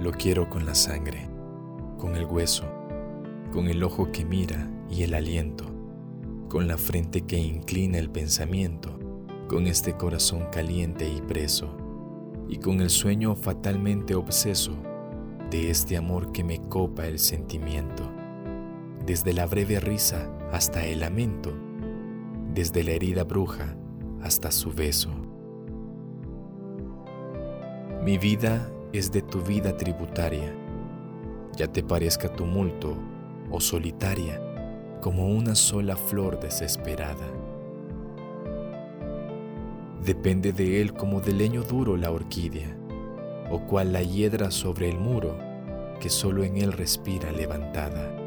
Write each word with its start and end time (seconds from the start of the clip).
Lo 0.00 0.10
quiero 0.10 0.50
con 0.50 0.66
la 0.66 0.74
sangre, 0.74 1.28
con 1.98 2.16
el 2.16 2.24
hueso, 2.24 2.64
con 3.52 3.68
el 3.68 3.82
ojo 3.84 4.10
que 4.10 4.24
mira 4.24 4.68
y 4.90 5.04
el 5.04 5.14
aliento, 5.14 5.66
con 6.48 6.66
la 6.66 6.76
frente 6.76 7.22
que 7.22 7.38
inclina 7.38 7.98
el 7.98 8.10
pensamiento, 8.10 8.98
con 9.48 9.68
este 9.68 9.94
corazón 9.94 10.46
caliente 10.50 11.08
y 11.08 11.20
preso, 11.20 11.76
y 12.48 12.56
con 12.56 12.80
el 12.80 12.90
sueño 12.90 13.36
fatalmente 13.36 14.16
obseso 14.16 14.76
de 15.50 15.70
este 15.70 15.96
amor 15.96 16.32
que 16.32 16.42
me 16.42 16.58
copa 16.68 17.06
el 17.06 17.20
sentimiento, 17.20 18.10
desde 19.06 19.32
la 19.32 19.46
breve 19.46 19.78
risa 19.78 20.28
hasta 20.52 20.84
el 20.84 21.00
lamento, 21.00 21.54
desde 22.52 22.82
la 22.82 22.90
herida 22.90 23.22
bruja 23.22 23.76
hasta 24.22 24.50
su 24.50 24.72
beso. 24.72 25.10
Mi 28.02 28.18
vida 28.18 28.73
es 28.94 29.10
de 29.10 29.22
tu 29.22 29.40
vida 29.40 29.76
tributaria, 29.76 30.54
ya 31.56 31.66
te 31.66 31.82
parezca 31.82 32.28
tumulto 32.28 32.96
o 33.50 33.60
solitaria 33.60 34.40
como 35.00 35.26
una 35.26 35.56
sola 35.56 35.96
flor 35.96 36.38
desesperada. 36.38 37.26
Depende 40.04 40.52
de 40.52 40.80
él 40.80 40.94
como 40.94 41.20
de 41.20 41.32
leño 41.32 41.64
duro 41.64 41.96
la 41.96 42.12
orquídea, 42.12 42.76
o 43.50 43.66
cual 43.66 43.92
la 43.92 44.02
hiedra 44.02 44.52
sobre 44.52 44.90
el 44.90 45.00
muro 45.00 45.36
que 45.98 46.08
solo 46.08 46.44
en 46.44 46.56
él 46.56 46.72
respira 46.72 47.32
levantada. 47.32 48.23